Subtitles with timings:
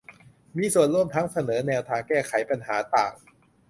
[0.57, 2.19] มีส่วนร่วมทั้งเสนอแนวทางแก้
[2.49, 3.13] ปัญหาต่าง